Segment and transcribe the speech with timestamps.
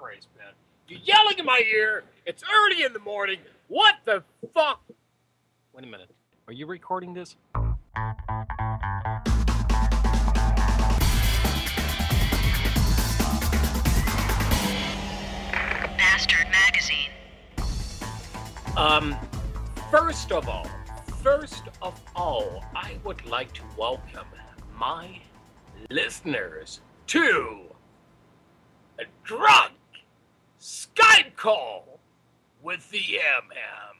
[0.00, 0.54] Christ, man.
[0.88, 2.04] You're yelling in my ear.
[2.24, 3.38] It's early in the morning.
[3.68, 4.80] What the fuck?
[5.74, 6.08] Wait a minute.
[6.46, 7.36] Are you recording this?
[15.98, 17.10] Bastard Magazine.
[18.78, 19.14] Um,
[19.90, 20.66] first of all,
[21.22, 24.26] first of all, I would like to welcome
[24.78, 25.20] my
[25.90, 27.60] listeners to
[28.98, 29.72] a drunk
[30.94, 32.00] Skype call
[32.62, 33.96] with the MM.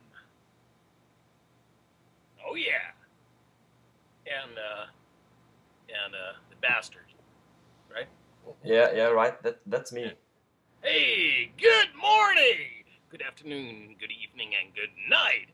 [2.47, 2.93] Oh yeah,
[4.27, 4.87] and uh,
[5.89, 7.07] and uh, the bastard,
[7.93, 8.09] right?
[8.65, 9.41] Yeah, yeah, right.
[9.43, 10.13] That that's me.
[10.83, 15.49] Hey, good morning, good afternoon, good evening, and good night.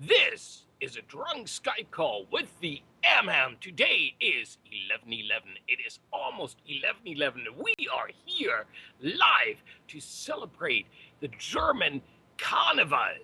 [0.00, 3.60] This is a drunk Skype call with the Amham.
[3.60, 5.58] Today is 11:11.
[5.68, 7.46] It is almost 11:11.
[7.56, 8.66] We are here
[9.00, 10.86] live to celebrate
[11.20, 12.02] the German
[12.38, 13.18] Carnival.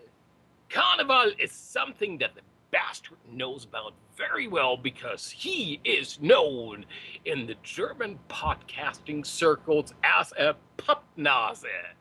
[0.69, 6.85] Carnival is something that the bastard knows about very well because he is known
[7.25, 11.95] in the German podcasting circles as a Pappnase.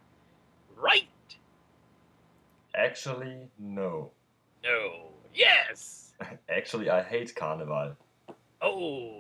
[0.75, 1.37] Right?
[2.73, 4.11] Actually, no.
[4.63, 5.14] No.
[5.35, 6.13] Yes.
[6.49, 7.95] Actually, I hate Carnival.
[8.61, 9.11] Oh,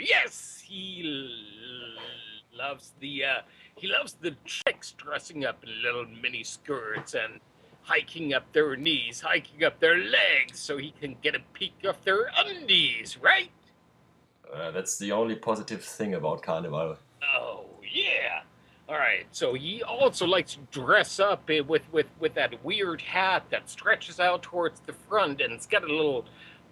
[0.00, 0.62] yes.
[0.66, 3.40] He l- loves the uh,
[3.76, 7.40] he loves the chicks dressing up in little mini skirts and
[7.82, 12.02] hiking up their knees, hiking up their legs, so he can get a peek of
[12.04, 13.18] their undies.
[13.20, 13.50] Right?
[14.52, 16.96] Uh, that's the only positive thing about Carnival.
[17.22, 17.38] Oh yeah.
[17.42, 17.59] All right.
[19.32, 23.70] So he also likes to dress up eh, with with with that weird hat that
[23.70, 26.24] stretches out towards the front and it's got a little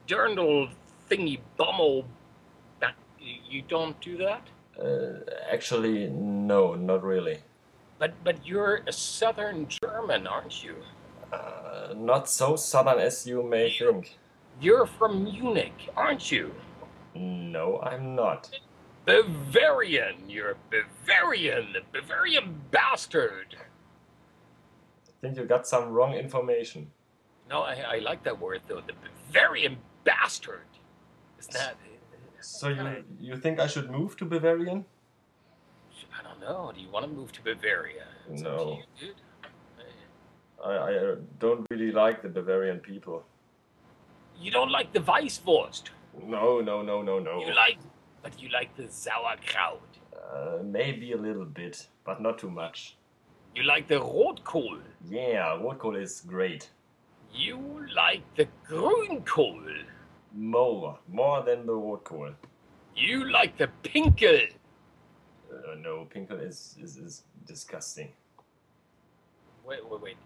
[0.06, 0.70] dirndl
[1.09, 2.05] thingy bummel.
[2.81, 2.97] Back.
[3.20, 4.48] You don't do that.
[4.81, 7.39] Uh, actually, no, not really.
[7.98, 10.77] But but you're a Southern German, aren't you?
[11.33, 14.19] Uh, not so southern as you may think.
[14.61, 16.54] You're from Munich, aren't you?
[17.15, 18.50] No, I'm not.
[19.09, 20.29] Bavarian.
[20.29, 23.57] You're a Bavarian, a Bavarian bastard.
[25.09, 26.91] I think you got some wrong information.
[27.49, 28.83] No, I, I like that word though.
[28.87, 28.93] The
[29.33, 30.69] Bavarian bastard.
[31.41, 31.77] Is that?
[32.41, 34.85] So you you think I should move to Bavarian?
[36.19, 36.71] I don't know.
[36.75, 38.07] Do you want to move to Bavaria?
[38.31, 38.81] It's No.
[39.01, 39.15] you.
[40.65, 43.25] I, I uh, don't really like the Bavarian people.
[44.41, 45.91] You don't like the vice Weisswurst.
[46.25, 47.41] No, no, no, no, no.
[47.41, 47.79] You like,
[48.23, 49.81] but you like the Sauerkraut.
[50.12, 52.97] Uh, maybe a little bit, but not too much.
[53.55, 54.81] You like the Rotkohl.
[55.09, 56.71] Yeah, Rotkohl is great.
[57.33, 59.84] You like the Grünkohl.
[60.34, 62.34] More, more than the Rotkohl.
[62.97, 64.51] You like the Pinkel.
[65.51, 68.09] Uh, no, Pinkel is, is, is disgusting.
[69.67, 70.17] Wait, wait, wait.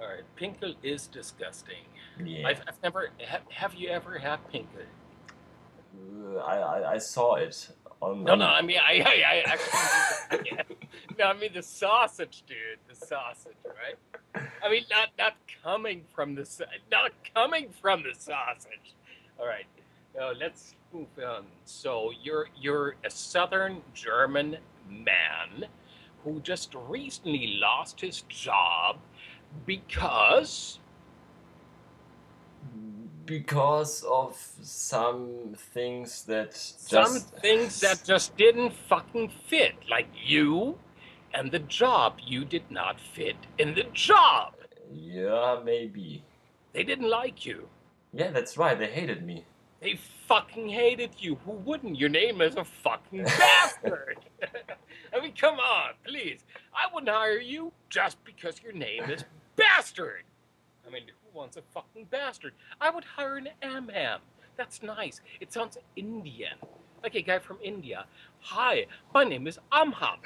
[0.00, 1.84] All right, Pinkel is disgusting.
[2.22, 3.10] Yeah, I've, I've never.
[3.26, 4.86] Have, have you ever had Pinkel?
[5.94, 7.68] Uh, I, I, I saw it
[8.00, 8.24] on.
[8.24, 8.46] No, no.
[8.46, 10.50] I mean, I, I, I actually.
[10.52, 10.62] yeah.
[11.18, 12.78] No, I mean the sausage, dude.
[12.88, 14.44] The sausage, right?
[14.64, 16.48] I mean, not not coming from the
[16.90, 18.94] not coming from the sausage.
[19.38, 19.66] All right.
[20.16, 21.44] Now let's move on.
[21.64, 25.66] So you're you're a Southern German man
[26.24, 28.98] who just recently lost his job
[29.66, 30.78] because
[33.24, 40.78] Because of some things that some things that just didn't fucking fit, like you
[41.34, 42.18] and the job.
[42.24, 44.54] You did not fit in the job.
[44.92, 46.24] Yeah, maybe.
[46.72, 47.68] They didn't like you.
[48.12, 48.78] Yeah, that's right.
[48.78, 49.44] They hated me.
[49.80, 51.36] They fucking hated you.
[51.44, 51.98] Who wouldn't?
[51.98, 54.18] Your name is a fucking bastard.
[55.14, 56.40] I mean, come on, please.
[56.74, 59.24] I wouldn't hire you just because your name is
[59.56, 60.22] bastard.
[60.86, 61.02] I mean,
[61.34, 62.52] wants a fucking bastard?
[62.80, 64.20] I would hire an Amham.
[64.56, 65.20] That's nice.
[65.40, 66.54] It sounds Indian.
[67.02, 68.04] Like a guy from India.
[68.40, 70.18] Hi, my name is Amham.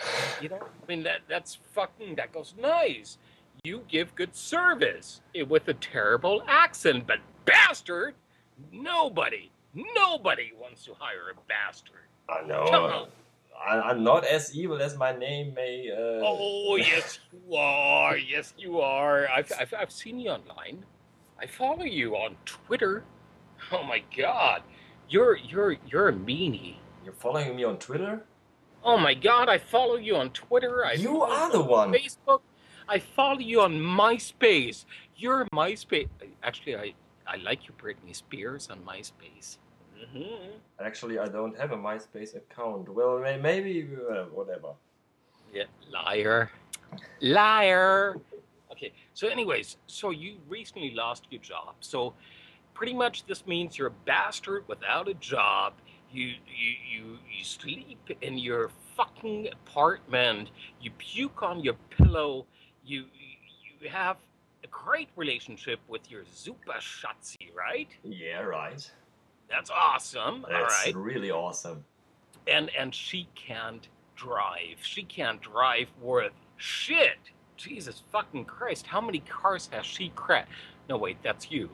[0.43, 3.19] You know, I mean that that's fucking that goes nice.
[3.65, 8.15] You give good service eh, with a terrible accent, but bastard,
[8.73, 11.97] nobody, nobody wants to hire a bastard.
[12.29, 12.57] I Come know.
[12.87, 13.09] on.
[13.67, 15.91] I, I'm not as evil as my name may.
[15.91, 18.19] Uh, Oh yes, you are.
[18.19, 19.27] Yes, you are.
[19.29, 20.85] I've, I've I've seen you online.
[21.41, 23.05] I follow you on Twitter.
[23.73, 24.63] Oh my God,
[25.09, 26.77] you're you're you're a meanie.
[27.05, 28.23] You're following me on Twitter?
[28.85, 30.85] Oh my God, I follow you on Twitter.
[30.85, 31.93] I You are the on one.
[31.93, 32.41] Facebook.
[32.89, 34.85] I follow you on MySpace.
[35.17, 36.09] You're MySpace.
[36.43, 36.95] Actually, I
[37.27, 39.59] I like you, Britney Spears, on MySpace.
[40.13, 40.51] hmm
[40.81, 42.89] Actually, I don't have a MySpace account.
[42.89, 44.75] Well, maybe uh, whatever.
[45.53, 46.51] Yeah, liar.
[47.21, 48.17] Liar.
[48.77, 51.77] Okay, so anyways, so you recently lost your job.
[51.81, 52.13] So
[52.75, 55.73] pretty much this means you're a bastard without a job.
[56.13, 60.51] You you you you sleep in your fucking apartment.
[60.81, 62.47] You puke on your pillow.
[62.85, 63.07] You
[63.81, 64.19] you have
[64.63, 67.89] a great relationship with your Superschatzi, right?
[68.05, 68.91] Yeah, right.
[69.49, 70.45] That's awesome.
[70.51, 70.95] That's right.
[70.95, 71.85] really awesome.
[72.47, 74.79] and and she can't drive.
[74.83, 77.19] She can't drive worth shit.
[77.57, 78.87] Jesus fucking Christ!
[78.87, 80.51] How many cars has she crashed?
[80.89, 81.71] No, wait, that's you.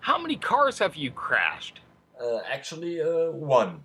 [0.00, 1.80] How many cars have you crashed?
[2.20, 3.82] Uh, actually, uh, one.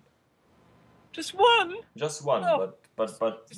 [1.12, 1.76] Just one.
[1.96, 2.58] Just one, Oh.
[2.58, 3.52] but but but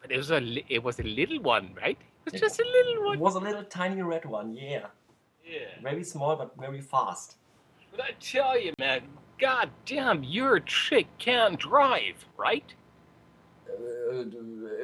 [0.00, 0.40] But it was a
[0.72, 1.98] it was a little one, right?
[1.98, 3.14] It was It- just a little one.
[3.18, 4.54] it was a little tiny red one.
[4.54, 4.86] Yeah,
[5.44, 5.68] Yeah.
[5.82, 7.36] very small but very fast.
[7.90, 9.02] But I tell you, man,
[9.38, 12.74] god damn, your chick can't drive, right?
[13.68, 14.20] Uh,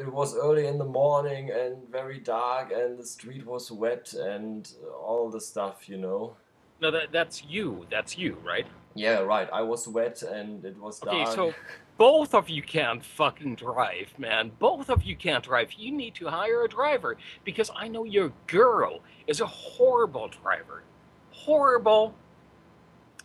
[0.01, 4.73] it was early in the morning and very dark, and the street was wet and
[5.01, 6.37] all the stuff, you know.
[6.81, 7.87] No, that that's you.
[7.91, 8.67] That's you, right?
[8.95, 9.49] Yeah, right.
[9.53, 11.17] I was wet and it was dark.
[11.17, 11.55] Okay, so
[11.97, 14.51] both of you can't fucking drive, man.
[14.59, 15.73] Both of you can't drive.
[15.75, 20.83] You need to hire a driver because I know your girl is a horrible driver.
[21.31, 22.15] Horrible.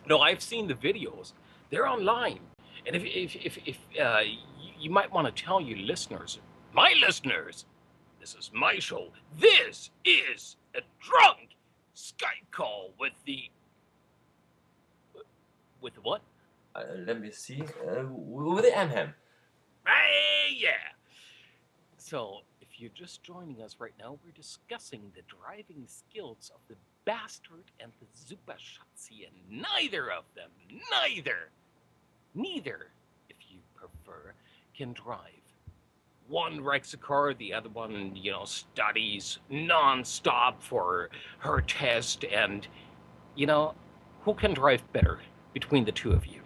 [0.06, 1.32] No, I've seen the videos.
[1.70, 2.40] They're online.
[2.86, 4.20] And if if if, if uh,
[4.78, 6.38] you, might want to tell your listeners,
[6.72, 7.64] my listeners,
[8.20, 9.08] this is my show.
[9.38, 11.56] This is a drunk
[11.96, 13.50] Skype call with the
[15.80, 16.22] with what?
[16.78, 17.62] uh, let me see.
[17.62, 19.14] Uh, with the Amham.
[19.86, 20.70] Hey, yeah.
[21.96, 26.76] So, if you're just joining us right now, we're discussing the driving skills of the
[27.04, 30.50] bastard and the Superschatzi, and neither of them,
[30.90, 31.50] neither,
[32.34, 32.97] neither, if you prefer,
[34.78, 35.18] can drive.
[36.28, 42.66] One wrecks a car, the other one, you know, studies nonstop for her test, and,
[43.34, 43.74] you know,
[44.22, 45.18] who can drive better
[45.52, 46.42] between the two of you?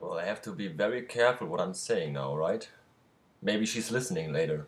[0.00, 2.68] Well, I have to be very careful what I'm saying now, right?
[3.40, 4.66] Maybe she's listening later.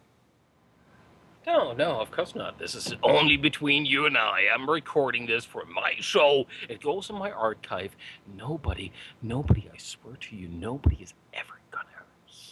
[1.46, 2.58] No, no, of course not.
[2.58, 4.46] This is only between you and I.
[4.52, 6.46] I'm recording this for my show.
[6.68, 7.96] It goes in my archive.
[8.36, 11.55] Nobody, nobody, I swear to you, nobody has ever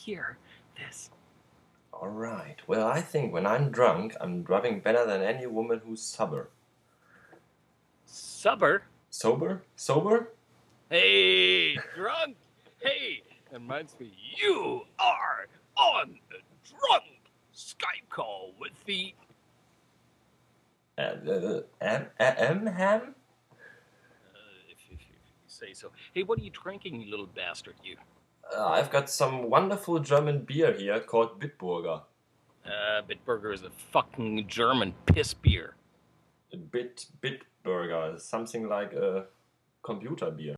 [0.04, 0.36] hear
[0.76, 1.10] this.
[1.92, 2.56] All right.
[2.66, 6.50] Well, I think when I'm drunk, I'm driving better than any woman who's sober.
[8.04, 8.82] Subber.
[9.10, 9.62] Sober?
[9.76, 10.28] Sober?
[10.90, 12.36] Hey, drunk.
[12.80, 15.46] Hey, that reminds me, you are
[15.76, 17.04] on a drunk
[17.54, 19.14] Skype call with the.
[20.98, 23.14] Uh, uh, am, am, ham?
[23.52, 24.36] Uh,
[24.68, 25.06] if, if, if you
[25.46, 25.90] say so.
[26.12, 27.96] Hey, what are you drinking, you little bastard, you?
[28.52, 32.02] Uh, I've got some wonderful German beer here called Bitburger.
[32.64, 35.74] Uh, Bitburger is a fucking German piss beer.
[36.70, 39.26] Bit Bitburger, something like a
[39.82, 40.54] computer beer.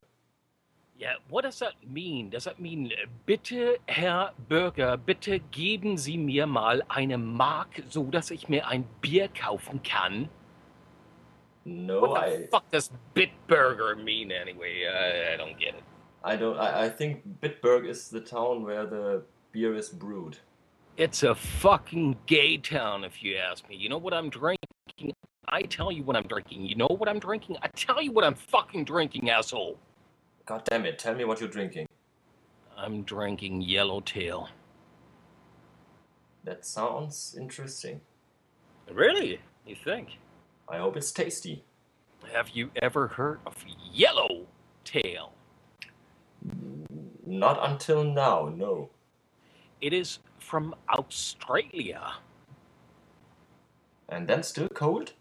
[0.98, 2.30] Yeah, what does that mean?
[2.30, 8.04] Does that mean, äh, bitte, Herr Bürger, bitte geben Sie mir mal eine Mark, so
[8.04, 10.28] dass ich mir ein Bier kaufen kann?
[11.66, 14.86] No, what the I, fuck does Bitburger mean anyway?
[14.86, 15.82] I, I don't get it.
[16.24, 16.58] I don't.
[16.58, 19.22] I, I think Bitburg is the town where the
[19.52, 20.38] beer is brewed.
[20.96, 23.76] It's a fucking gay town, if you ask me.
[23.76, 25.12] You know what I'm drinking?
[25.48, 26.67] I tell you what I'm drinking.
[26.67, 27.56] You know what I'm drinking?
[27.62, 29.79] I tell you what I'm fucking drinking, asshole.
[30.46, 30.98] God damn it!
[30.98, 31.86] Tell me what you're drinking.
[32.76, 34.48] I'm drinking Yellowtail.
[36.44, 38.00] That sounds interesting.
[38.93, 39.41] Really?
[39.67, 40.19] You think?
[40.69, 41.64] I hope it's tasty.
[42.32, 43.56] Have you ever heard of
[43.93, 45.32] Yellowtail?
[47.26, 48.91] Not until now, no.
[49.81, 52.15] It is from Australia.
[54.08, 55.12] And then still cold?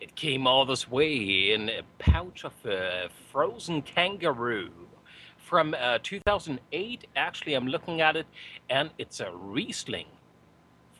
[0.00, 4.70] It came all this way in a pouch of a frozen kangaroo
[5.38, 7.06] from uh, 2008.
[7.16, 8.26] Actually, I'm looking at it,
[8.70, 10.06] and it's a Riesling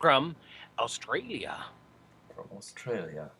[0.00, 0.36] from
[0.78, 1.64] Australia.
[2.34, 3.30] From Australia.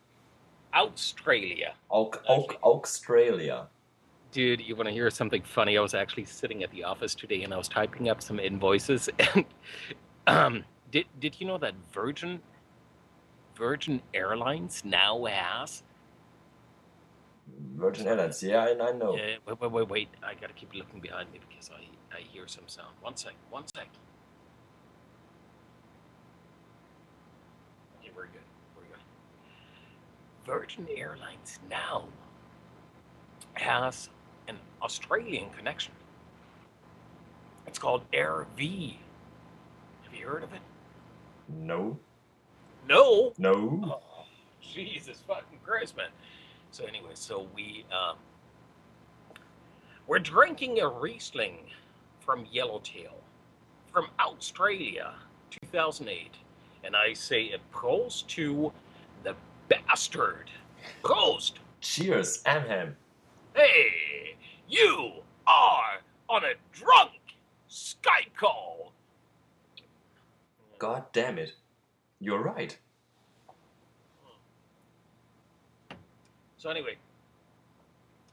[0.75, 1.75] Australia.
[1.90, 3.68] Australia.
[4.34, 5.78] Dude, you want to hear something funny?
[5.78, 9.08] I was actually sitting at the office today and I was typing up some invoices.
[10.26, 12.40] And um, did did you know that Virgin
[13.54, 15.84] Virgin Airlines now has?
[17.76, 18.42] Virgin Airlines.
[18.42, 19.12] Yeah, and I know.
[19.12, 20.08] Uh, wait, wait, wait, wait!
[20.22, 22.88] I gotta keep looking behind me because I I hear some sound.
[23.02, 23.86] One sec, one sec.
[28.00, 28.48] Okay, we're good.
[28.76, 29.02] We're good.
[30.44, 32.08] Virgin Airlines now
[33.52, 34.08] has
[34.48, 35.92] an Australian connection.
[37.66, 38.96] It's called RV.
[40.04, 40.60] Have you heard of it?
[41.48, 41.98] No,
[42.88, 43.32] No.
[43.38, 43.80] no.
[43.84, 44.24] Oh,
[44.60, 46.08] Jesus fucking Christ, man.
[46.70, 48.16] So anyway, so we um,
[50.06, 51.58] we're drinking a Riesling
[52.20, 53.14] from Yellowtail
[53.92, 55.12] from Australia,
[55.72, 56.30] 2008,
[56.82, 58.72] and I say a prost to
[59.22, 59.34] the
[59.68, 60.50] bastard.
[61.02, 61.52] Prost.
[61.80, 62.96] Cheers, Amham.
[63.54, 64.34] Hey,
[64.68, 65.12] you
[65.46, 67.12] are on a drunk
[67.70, 68.92] Skype call.
[70.78, 71.54] God damn it.
[72.18, 72.76] You're right.
[76.56, 76.96] So anyway,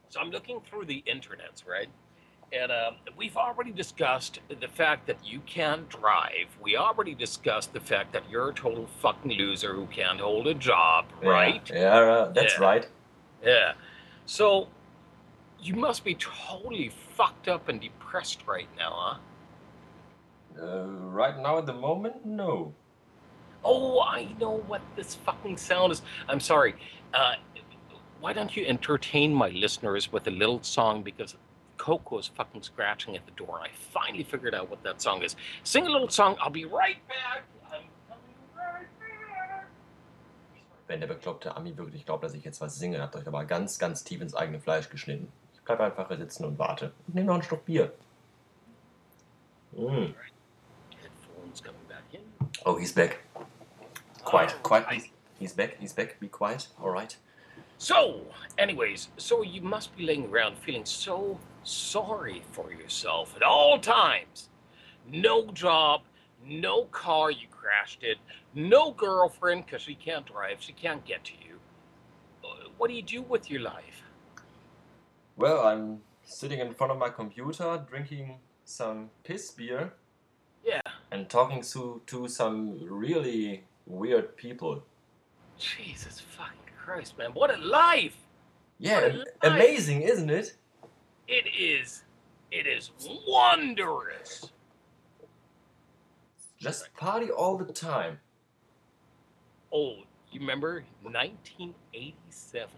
[0.09, 1.89] so I'm looking through the internets, right?
[2.51, 6.57] And um, we've already discussed the fact that you can't drive.
[6.61, 10.53] We already discussed the fact that you're a total fucking loser who can't hold a
[10.55, 11.69] job, right?
[11.69, 12.61] Yeah, yeah, that's Yeah.
[12.65, 12.87] right.
[13.43, 13.73] Yeah.
[14.25, 14.67] So
[15.61, 19.17] you must be totally fucked up and depressed right now, huh?
[20.61, 22.73] Uh, right now at the moment, no.
[23.63, 26.01] Oh, I know what this fucking sound is.
[26.27, 26.75] I'm sorry.
[27.13, 27.35] Uh,
[28.19, 31.35] why don't you entertain my listeners with a little song because
[31.77, 35.35] Coco is fucking scratching at the door I finally figured out what that song is.
[35.63, 36.35] Sing a little song.
[36.39, 37.43] I'll be right back.
[37.71, 39.67] I'm coming right back.
[40.87, 43.79] Wenn der bekloppte Ami wirklich glaubt, dass ich jetzt was singe, ihr euch aber ganz,
[43.79, 45.31] ganz tief ins eigene Fleisch geschnitten.
[45.71, 46.91] Ich bleib einfach hier sitzen und warte.
[47.07, 47.93] Und nehme noch einen Schluck Bier.
[49.71, 50.13] Mm.
[50.99, 52.21] Headphones coming back in.
[52.65, 53.19] Oh, he's back.
[54.25, 55.09] Quiet, Oh, quiet.
[55.39, 56.19] He's back, he's back.
[56.19, 56.67] Be quiet.
[56.81, 57.17] Alright.
[57.77, 63.79] So, anyways, so you must be laying around feeling so sorry for yourself at all
[63.79, 64.49] times.
[65.09, 66.01] No job,
[66.45, 68.17] no car, you crashed it,
[68.53, 71.59] no girlfriend because she can't drive, she can't get to you.
[72.43, 74.00] Uh, What do you do with your life?
[75.41, 79.91] Well, I'm sitting in front of my computer, drinking some piss beer
[80.63, 80.81] Yeah,
[81.11, 84.83] and talking to, to some really weird people.
[85.57, 88.15] Jesus fucking Christ, man, what a life!
[88.77, 89.27] Yeah, a life.
[89.41, 90.55] amazing, isn't it?
[91.27, 92.03] It is,
[92.51, 92.91] it is
[93.27, 94.51] wondrous.
[96.59, 98.19] Just party all the time.
[99.73, 99.95] Oh,
[100.31, 102.69] you remember 1987?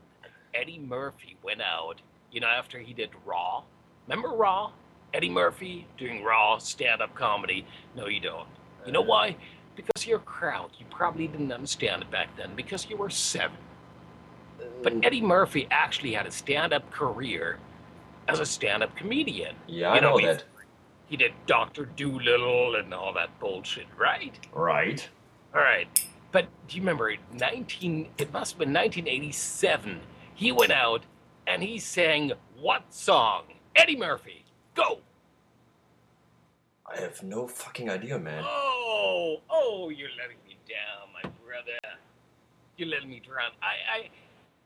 [0.54, 2.02] Eddie Murphy went out,
[2.34, 3.64] you know, after he did Raw.
[4.08, 4.72] Remember Raw?
[5.14, 7.66] Eddie Murphy doing Raw stand up comedy.
[7.96, 8.48] No, you don't.
[8.86, 9.38] You know why?
[9.76, 10.72] Because your crowd.
[10.80, 13.58] You probably didn't understand it back then because you were seven.
[14.82, 17.60] But Mm, Eddie Murphy actually had a stand up career
[18.28, 19.56] as a stand up comedian.
[19.68, 20.44] yeah, you I know he- that.
[21.06, 21.86] He did Dr.
[21.86, 24.34] Dolittle and all that bullshit, right?
[24.52, 25.08] Right.
[25.54, 25.88] All right,
[26.32, 28.10] but do you remember 19?
[28.18, 30.02] It must have been 1987.
[30.34, 31.04] He went out
[31.48, 33.44] and he sang what song?
[33.76, 34.46] Eddie Murphy.
[34.76, 35.00] Go.
[36.86, 38.44] I have no fucking idea, man.
[38.46, 41.98] Oh, oh, you're letting me down, my brother.
[42.78, 43.52] You're letting me drown.
[43.62, 44.10] I, I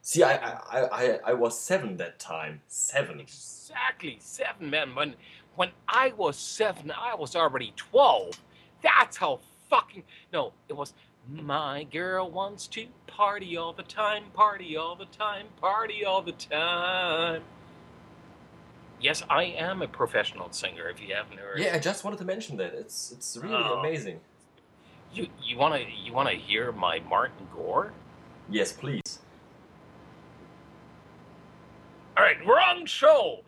[0.01, 2.61] See, I, I, I, I was seven that time.
[2.67, 3.19] Seven.
[3.19, 4.95] exactly seven man.
[4.95, 5.15] When
[5.55, 8.39] when I was seven, I was already twelve.
[8.81, 10.53] That's how fucking no.
[10.69, 10.93] It was
[11.29, 16.31] my girl wants to party all the time, party all the time, party all the
[16.31, 17.41] time.
[18.99, 20.89] Yes, I am a professional singer.
[20.89, 22.73] If you haven't heard, Yeah, I just wanted to mention that.
[22.73, 23.79] It's it's really Oh.
[23.79, 24.19] amazing.
[25.13, 27.93] You you wanna you wanna hear my Martin Gore?
[28.49, 29.19] Yes, please.
[32.17, 33.43] All right, wrong show.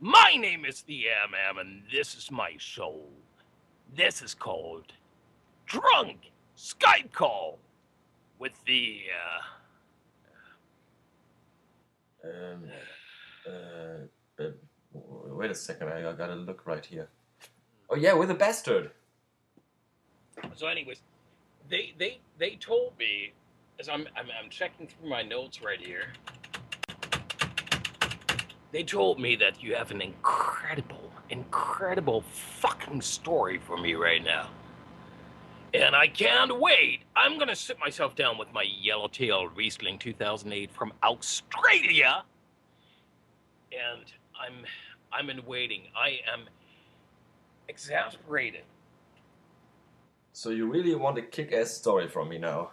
[0.00, 3.00] My name is the M and this is my show.
[3.94, 4.92] This is called
[5.64, 6.31] Drunk
[6.62, 7.58] Skype Call
[8.38, 9.42] with the uh,
[12.24, 12.62] Um,
[13.48, 13.50] uh,
[14.40, 14.50] uh,
[14.94, 17.08] wait a second, I, I gotta look right here.
[17.90, 18.92] Oh yeah, with a bastard.
[20.54, 21.00] So, anyways,
[21.68, 23.32] they they they told me
[23.80, 26.12] as I'm I'm, I'm checking through my notes right here.
[28.70, 34.48] They told me that you have an incredible, incredible fucking story for me right now.
[35.74, 37.00] And I can't wait.
[37.16, 42.24] I'm gonna sit myself down with my Yellowtail Riesling 2008 from Australia.
[43.72, 44.04] And
[44.38, 44.64] I'm
[45.12, 45.84] I'm in waiting.
[45.96, 46.40] I am
[47.68, 48.62] exasperated.
[50.34, 52.70] So you really want a kick-ass story from me now?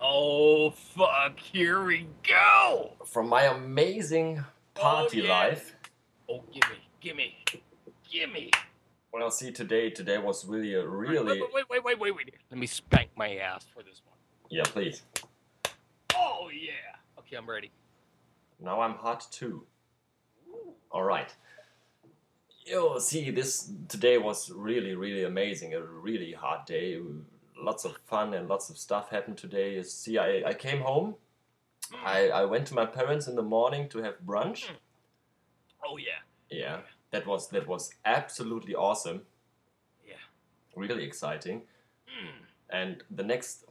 [0.00, 2.92] Oh fuck, here we go!
[3.04, 4.42] From my amazing
[4.74, 5.30] party Oh, yeah.
[5.30, 5.74] life.
[6.28, 7.34] Oh gimme, gimme,
[8.10, 8.50] gimme.
[9.12, 12.34] Well, see, today today was really a really Wait, wait, wait, wait, wait, wait.
[12.50, 14.16] Let me spank my ass for this one.
[14.50, 14.62] yeah.
[14.64, 15.02] Please.
[16.14, 17.18] Oh yeah.
[17.18, 17.70] Okay, I'm ready.
[18.60, 19.64] Now I'm hot too.
[20.92, 21.34] All right.
[22.66, 25.74] Yo, see, this today was really, really amazing.
[25.74, 27.00] A really hard day.
[27.56, 29.74] Lots of fun and lots of stuff happened today.
[29.74, 31.16] You See, I, I came home.
[31.90, 32.06] Hmm.
[32.06, 34.66] I, I went to my parents in the morning to have brunch.
[34.66, 34.74] Hmm.
[35.84, 39.22] Oh yeah, Yeah, that was that was absolutely awesome.
[40.06, 40.14] yeah.
[40.76, 41.62] Really exciting.
[42.06, 42.46] Mm.
[42.70, 43.64] And the next,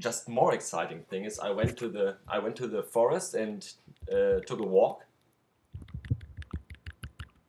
[0.00, 3.66] just more exciting thing is I went to the I went to the forest and
[4.12, 5.04] uh, took a walk.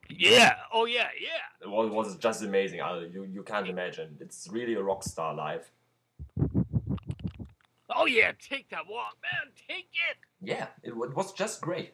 [0.09, 0.55] Yeah.
[0.71, 1.65] Oh yeah, yeah.
[1.65, 2.81] It was, was just amazing.
[2.81, 4.17] I, you you can't imagine.
[4.19, 5.71] It's really a rock star life.
[7.89, 8.31] Oh yeah.
[8.39, 9.51] Take that walk, man.
[9.67, 10.17] Take it.
[10.41, 11.93] Yeah, it, it was just great.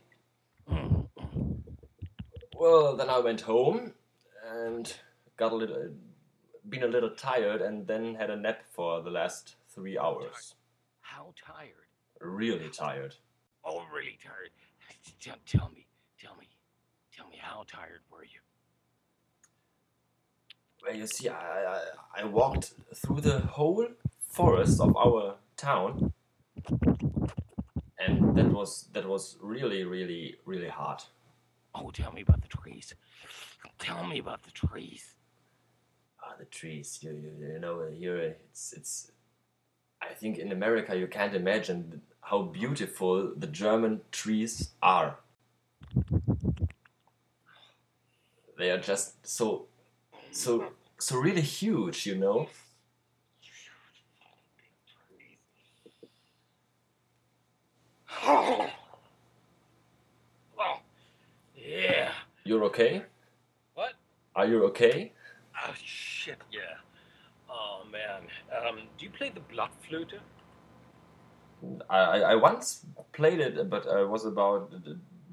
[2.60, 3.94] Well, then I went home
[4.46, 4.94] and
[5.38, 5.92] got a little,
[6.68, 10.56] been a little tired, and then had a nap for the last three hours.
[11.00, 11.88] How tired?
[12.20, 13.16] Really tired.
[13.64, 14.50] Oh, really tired.
[15.22, 15.86] Tell, tell me,
[16.22, 16.50] tell me,
[17.16, 18.42] tell me, how tired were you?
[20.84, 21.82] Well, you see, I, I,
[22.18, 23.88] I walked through the whole
[24.20, 26.12] forest of our town,
[27.98, 31.04] and that was that was really, really, really hard.
[31.76, 32.94] Oh, tell me about the trees.
[33.78, 35.16] Tell me about the trees.
[36.24, 37.00] Ah, the trees.
[37.02, 39.12] You, you, you know, here it's it's.
[40.02, 45.18] I think in America you can't imagine how beautiful the German trees are.
[48.58, 49.68] They are just so,
[50.32, 52.06] so, so really huge.
[52.06, 52.50] You know.
[58.24, 58.70] Oh.
[60.60, 60.80] Oh.
[61.56, 62.12] Yeah.
[62.50, 63.04] You're okay?
[63.76, 63.94] What?
[64.36, 65.12] Are you okay?
[65.56, 66.40] Oh shit.
[66.52, 66.82] Yeah.
[67.48, 68.24] Oh man.
[68.58, 70.14] Um, do you play the blood flute?
[71.88, 74.74] I, I I once played it, but I was about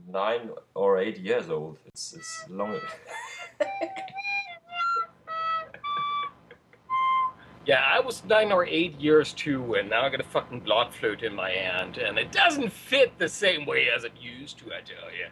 [0.06, 1.78] nine or eight years old.
[1.86, 2.80] It's it's long.
[7.64, 10.94] Yeah, I was nine or eight years too, and now I got a fucking blood
[10.94, 14.66] flute in my hand, and it doesn't fit the same way as it used to.
[14.66, 15.26] I tell you.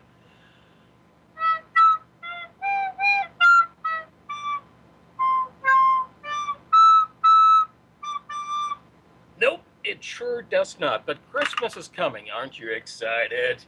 [10.14, 11.06] Sure does not.
[11.06, 12.26] But Christmas is coming.
[12.34, 13.64] Aren't you excited?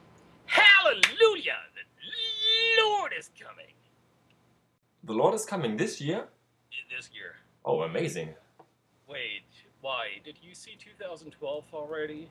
[0.47, 1.59] Hallelujah!
[1.75, 3.67] The Lord is coming
[5.07, 6.25] the Lord is coming this year.
[6.95, 7.37] this year.
[7.65, 8.35] Oh, amazing!
[9.09, 9.47] Wait,
[9.81, 10.21] why?
[10.25, 12.29] Did you see 2012 already?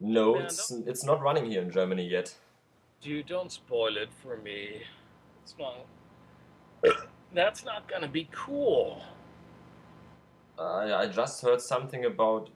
[0.00, 2.34] No, Man, it's it's not running here in Germany yet.
[3.00, 4.82] Dude, don't spoil it for me.
[5.42, 5.86] It's not.
[7.32, 9.02] That's not gonna be cool.
[10.58, 12.50] I I just heard something about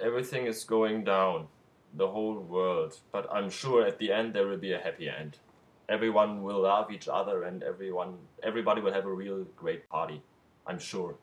[0.00, 1.46] everything is going down,
[1.94, 2.98] the whole world.
[3.12, 5.38] But I'm sure at the end there will be a happy end.
[5.88, 10.22] Everyone will love each other, and everyone everybody will have a real great party.
[10.66, 11.16] I'm sure.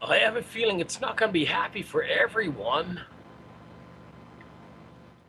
[0.00, 3.00] I have a feeling it's not gonna be happy for everyone.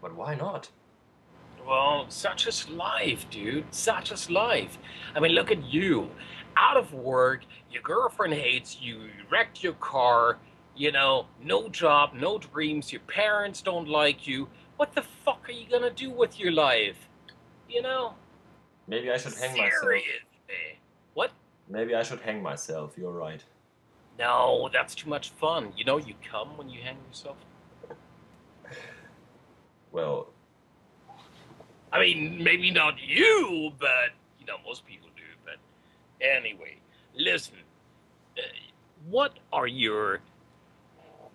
[0.01, 0.69] But why not?
[1.65, 3.65] Well, such is life, dude.
[3.73, 4.77] Such is life.
[5.15, 6.09] I mean, look at you.
[6.55, 10.37] Out of work, your girlfriend hates you, you wrecked your car,
[10.77, 14.47] you know, no job, no dreams, your parents don't like you.
[14.77, 17.09] What the fuck are you gonna do with your life?
[17.69, 18.13] You know?
[18.87, 19.81] Maybe I should hang myself.
[19.81, 20.79] Seriously.
[21.13, 21.31] What?
[21.67, 22.93] Maybe I should hang myself.
[22.97, 23.43] You're right.
[24.19, 25.73] No, that's too much fun.
[25.75, 27.37] You know, you come when you hang yourself.
[29.91, 30.27] Well,
[31.91, 35.23] I mean, maybe not you, but you know, most people do.
[35.43, 35.55] But
[36.25, 36.77] anyway,
[37.15, 37.55] listen.
[38.37, 38.41] Uh,
[39.09, 40.19] what are your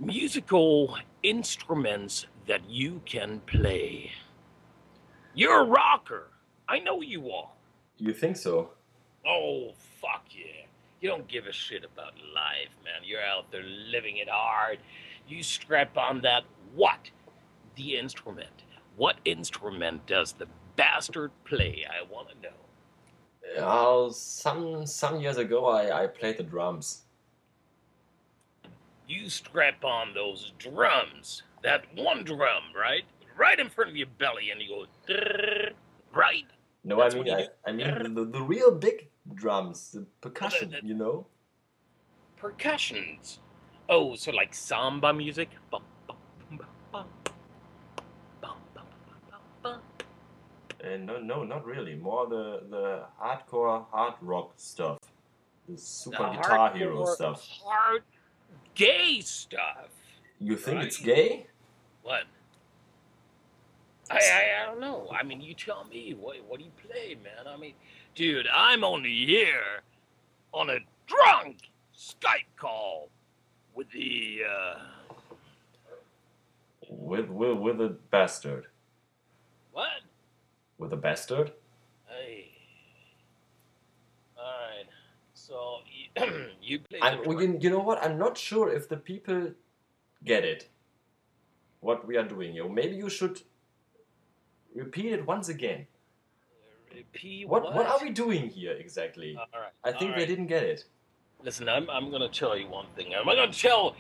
[0.04, 4.10] musical instruments that you can play?
[5.34, 6.28] You're a rocker.
[6.68, 7.50] I know you are.
[7.98, 8.70] you think so?
[9.26, 10.66] Oh, fuck yeah.
[11.00, 13.02] You don't give a shit about life, man.
[13.04, 14.78] You're out there living it hard.
[15.28, 17.10] You strap on that what?
[17.76, 18.64] The instrument.
[18.96, 21.84] What instrument does the bastard play?
[21.88, 22.48] I want to know.
[23.58, 27.02] Uh, some some years ago, I, I played the drums.
[29.12, 31.42] You strap on those drums.
[31.62, 33.05] That one drum, right?
[33.37, 34.87] Right in front of your belly, and you go,
[36.14, 36.46] right?
[36.83, 37.48] No, That's I mean I.
[37.66, 40.70] I mean the, the real big drums, the percussion.
[40.70, 41.27] the- You know?
[42.38, 43.38] Percussions.
[43.88, 45.51] Oh, so like samba music?
[45.70, 46.16] Bum, bum,
[46.48, 47.07] bum, bum,
[48.40, 48.87] bum, bum,
[49.31, 49.81] bum, bum.
[50.83, 51.94] Uh, no, no, not really.
[51.96, 54.98] More the the hardcore hard rock stuff,
[55.68, 57.46] the super The guitar hero stuff.
[57.62, 58.03] Hard
[58.74, 59.88] gay stuff.
[60.38, 61.46] You think it's gay?
[62.02, 62.24] What?
[64.11, 65.08] I, I I don't know.
[65.12, 66.14] I mean, you tell me.
[66.18, 67.46] What what do you play, man?
[67.46, 67.74] I mean,
[68.14, 69.82] Dude, I'm only here
[70.52, 71.56] on a drunk
[71.96, 73.08] Skype call
[73.74, 74.78] with the, uh,
[76.90, 78.66] With with with a bastard.
[79.72, 79.88] what?
[80.76, 81.52] With a bastard?
[82.06, 82.50] Hey.
[84.37, 84.87] Alright.
[85.48, 85.78] So,
[86.62, 88.00] you, play the I'm, well, you, you know what?
[88.05, 89.50] I'm not sure if the people
[90.24, 90.68] get it.
[91.81, 92.68] What we are doing here.
[92.68, 93.42] Maybe you should
[94.72, 95.87] repeat it once again.
[97.12, 99.37] P What what, are we doing here exactly?
[99.37, 99.72] Alright.
[99.83, 100.85] I think they didn't get it.
[101.42, 103.12] Listen, I'm, I'm going to tell you one thing.
[103.12, 103.96] I'm going to tell.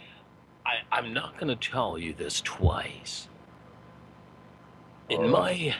[0.64, 3.28] I, I'm not going to tell you this twice.
[5.08, 5.74] In my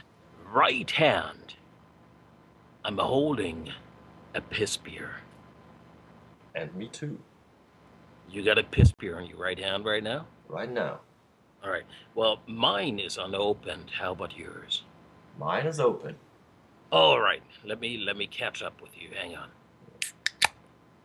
[0.52, 1.54] right hand,
[2.84, 3.70] I'm holding
[4.34, 5.21] a piss beer.
[6.54, 7.18] And me too.
[8.30, 10.26] You got a piss beer on your right hand right now?
[10.48, 11.00] Right now.
[11.64, 11.84] All right.
[12.14, 13.90] Well, mine is unopened.
[13.98, 14.82] How about yours?
[15.38, 16.16] Mine is open.
[16.90, 17.42] All right.
[17.64, 19.08] Let me let me catch up with you.
[19.14, 19.48] Hang on.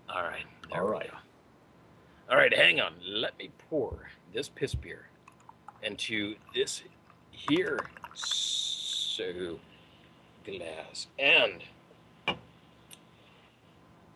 [0.10, 0.46] All right.
[0.70, 1.12] there All we right.
[1.12, 1.18] go.
[2.32, 2.54] All right.
[2.54, 2.94] Hang on.
[3.06, 5.10] Let me pour this piss beer
[5.84, 6.84] into this
[7.32, 7.80] here
[8.14, 9.60] so
[10.46, 11.64] glass, and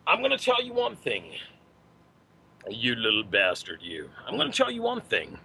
[0.06, 1.24] I'm gonna tell you one thing.
[2.68, 4.08] You little bastard, you.
[4.26, 5.38] I'm gonna tell you one thing.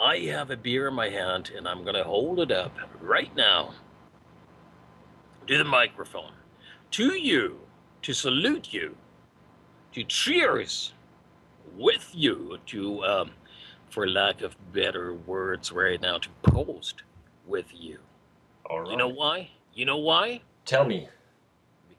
[0.00, 3.34] I have a beer in my hand and I'm going to hold it up right
[3.34, 3.74] now
[5.46, 6.32] to the microphone,
[6.92, 7.58] to you,
[8.02, 8.96] to salute you,
[9.92, 10.92] to cheers
[11.76, 13.30] with you, to, um,
[13.90, 17.02] for lack of better words right now, to post
[17.46, 17.98] with you.
[18.66, 18.90] All right.
[18.90, 19.50] You know why?
[19.74, 20.42] You know why?
[20.64, 21.08] Tell me.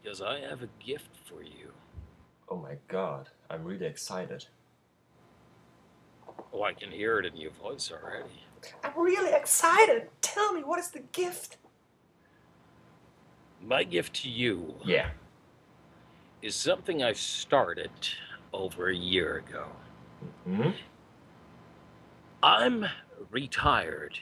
[0.01, 1.71] Because I have a gift for you.
[2.49, 3.29] Oh my god.
[3.49, 4.45] I'm really excited.
[6.53, 8.43] Oh, I can hear it in your voice already.
[8.83, 10.09] I'm really excited.
[10.21, 11.57] Tell me what is the gift?
[13.62, 15.09] My gift to you Yeah.
[16.41, 17.91] is something I started
[18.53, 19.67] over a year ago.
[20.45, 20.69] hmm
[22.41, 22.85] I'm
[23.31, 24.17] retired.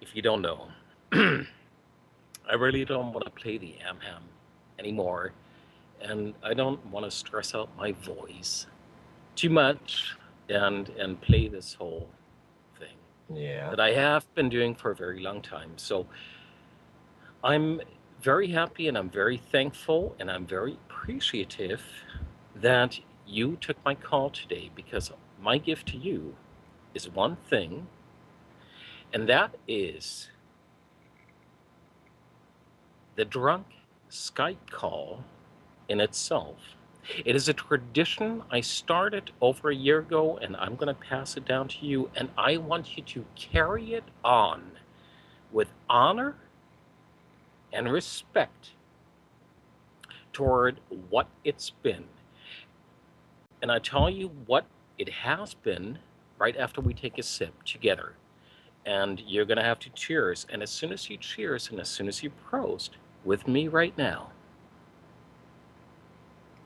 [0.00, 0.68] If you don't know,
[1.12, 4.22] I really don't want to play the Amham
[4.80, 5.32] anymore,
[6.00, 8.66] and I don't want to stress out my voice
[9.36, 10.16] too much
[10.48, 12.08] and and play this whole
[12.78, 12.96] thing
[13.36, 13.70] Yeah.
[13.70, 15.72] that I have been doing for a very long time.
[15.76, 16.06] So
[17.44, 17.80] I'm
[18.22, 21.82] very happy and I'm very thankful and I'm very appreciative
[22.56, 26.34] that you took my call today because my gift to you
[26.94, 27.86] is one thing,
[29.12, 30.28] and that is
[33.16, 33.66] the drunk
[34.10, 35.24] Skype call
[35.88, 36.56] in itself.
[37.24, 41.36] It is a tradition I started over a year ago, and I'm going to pass
[41.36, 42.10] it down to you.
[42.16, 44.72] And I want you to carry it on
[45.50, 46.36] with honor
[47.72, 48.72] and respect
[50.32, 52.04] toward what it's been.
[53.62, 54.66] And I tell you what
[54.98, 55.98] it has been
[56.38, 58.14] right after we take a sip together.
[58.86, 60.46] And you're going to have to cheers.
[60.48, 62.90] And as soon as you cheers and as soon as you prost
[63.24, 64.30] with me right now,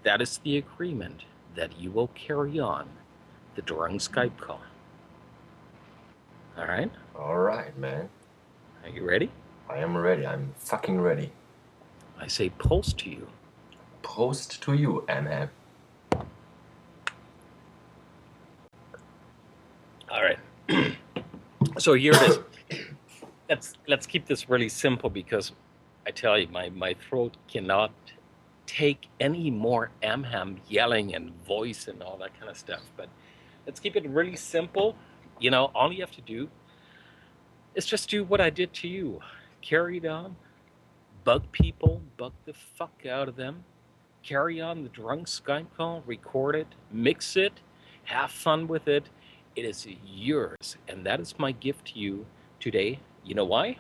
[0.03, 2.89] that is the agreement that you will carry on
[3.55, 4.61] the drunk Skype call.
[6.59, 6.91] All right?
[7.17, 8.09] All right, man.
[8.83, 9.31] Are you ready?
[9.69, 10.27] I am ready.
[10.27, 11.33] I'm fucking ready.
[12.21, 13.27] I say post to you.
[14.03, 15.49] Post to you, MM.
[20.11, 20.39] All right.
[21.79, 22.39] so here it is.
[23.49, 25.53] Let's let's keep this really simple because
[26.07, 27.93] I tell you, my, my throat cannot
[28.67, 32.83] take any more amham yelling and voice and all that kind of stuff.
[32.97, 33.09] But
[33.67, 34.97] let's keep it really simple.
[35.41, 36.49] You know, all you have to do
[37.75, 39.21] is just do what I did to you.
[39.61, 40.37] Carry on,
[41.25, 43.65] bug people, bug the fuck out of them,
[44.23, 47.61] carry on the drunk Skype call, record it, mix it,
[48.05, 49.09] have fun with it.
[49.57, 52.27] It is yours, and that is my gift to you
[52.61, 53.01] today.
[53.25, 53.79] You know why?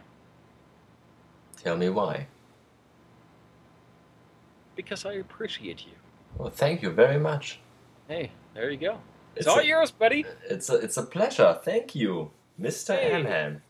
[1.64, 2.27] Tell me why.
[4.77, 5.92] Because I appreciate you.
[6.37, 7.59] Well, thank you very much.
[8.07, 8.98] Hey, there you go.
[9.35, 10.24] It's, It's all a- yours, buddy.
[10.48, 11.59] It's a, it's a pleasure.
[11.64, 12.94] Thank you, Mr.
[12.98, 13.12] Hey.
[13.12, 13.62] Amham.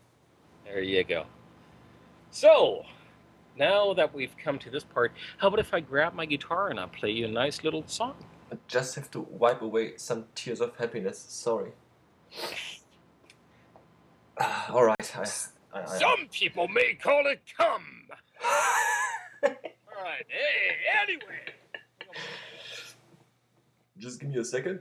[0.65, 1.25] There you go.
[2.31, 2.83] So,
[3.57, 6.79] now that we've come to this part, how about if I grab my guitar and
[6.79, 8.15] I play you a nice little song?
[8.51, 11.23] I just have to wipe away some tears of happiness.
[11.29, 11.71] Sorry.
[14.69, 15.15] All right.
[15.17, 15.25] I,
[15.75, 17.83] I, I, Some people may call it cum.
[19.43, 19.51] All
[20.03, 20.25] right.
[20.27, 21.41] Hey, anyway.
[23.97, 24.79] Just give me a second.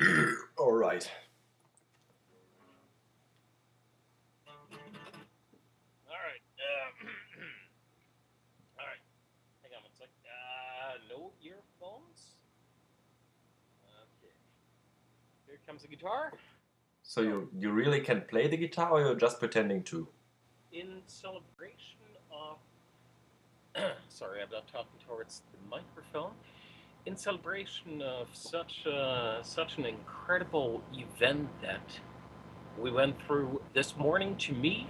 [0.58, 1.08] All right.
[15.66, 16.32] comes the guitar.
[17.02, 20.08] So you you really can play the guitar, or you're just pretending to?
[20.76, 22.58] In celebration of.
[24.10, 26.32] Sorry, I'm not talking towards the microphone.
[27.06, 32.00] In celebration of such uh, such an incredible event that
[32.78, 34.88] we went through this morning to me.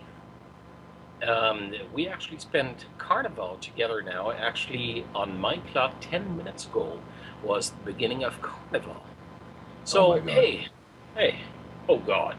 [1.27, 4.33] Um, we actually spent Carnival together now.
[4.33, 7.01] Actually, on my clock, 10 minutes ago
[7.45, 9.03] was the beginning of Carnival.
[9.85, 10.29] So, my God.
[10.31, 10.69] hey,
[11.15, 11.39] hey,
[11.89, 12.37] oh God.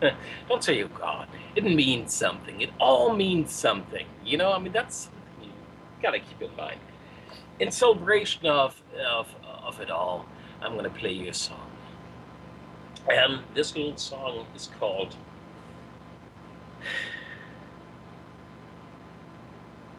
[0.48, 1.28] Don't say oh God.
[1.56, 2.60] It means something.
[2.60, 4.06] It all means something.
[4.24, 5.50] You know, I mean, that's something you
[6.02, 6.80] gotta keep in mind.
[7.60, 10.26] In celebration of, of, of it all,
[10.62, 11.70] I'm gonna play you a song.
[13.10, 15.16] And this little song is called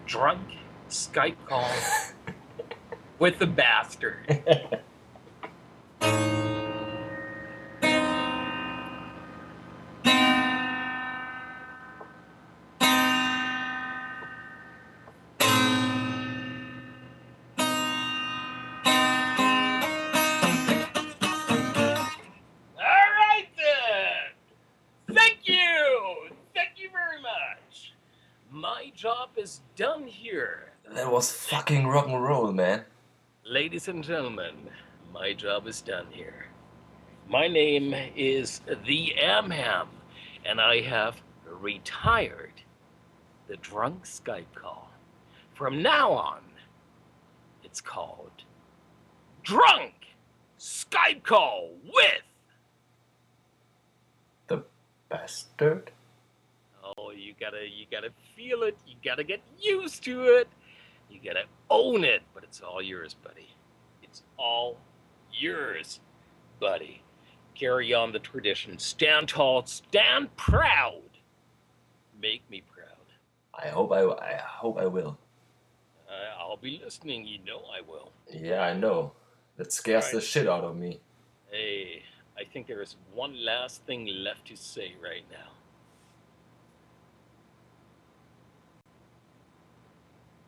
[0.05, 0.41] Drunk
[0.89, 1.69] Skype Call
[3.19, 4.43] with the Bastard.
[31.69, 32.83] fucking rock and roll, man.
[33.45, 34.55] Ladies and gentlemen,
[35.13, 36.47] my job is done here.
[37.29, 39.87] My name is the Amham,
[40.45, 41.21] and I have
[41.61, 42.53] retired
[43.47, 44.91] the drunk Skype call.
[45.53, 46.41] From now on,
[47.63, 48.31] it's called
[49.43, 49.93] Drunk
[50.57, 52.23] Skype Call with.
[54.47, 54.63] The
[55.07, 55.91] bastard.
[56.97, 58.75] Oh, you gotta, you gotta feel it.
[58.87, 60.47] You gotta get used to it.
[61.09, 62.21] You gotta own it.
[62.33, 63.49] But it's all yours, buddy.
[64.03, 64.77] It's all
[65.33, 65.99] yours,
[66.59, 67.01] buddy.
[67.55, 68.77] Carry on the tradition.
[68.79, 69.65] Stand tall.
[69.65, 71.01] Stand proud.
[72.21, 72.85] Make me proud.
[73.53, 75.17] I hope I I hope I will.
[76.09, 77.25] I I'll be listening.
[77.27, 78.11] You know I will.
[78.31, 79.13] Yeah, I know.
[79.57, 81.01] That scares the shit out of me.
[81.51, 82.03] Hey,
[82.37, 85.51] I think there is one last thing left to say right now.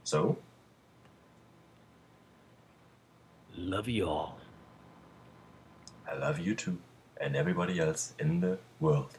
[0.06, 0.38] So,
[3.64, 4.40] Love you all.
[6.10, 6.80] I love you too,
[7.18, 9.12] and everybody else in the world.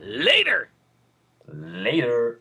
[0.00, 0.70] Later.
[1.46, 2.40] Later.